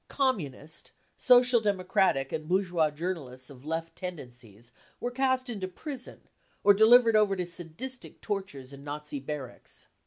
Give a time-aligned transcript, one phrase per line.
[0.07, 6.21] Communist, Social Democratic and bourgeois journalists of Left tendencies were cast into prison
[6.63, 9.89] or delivered over to sadistic tortures in Nazi barracks.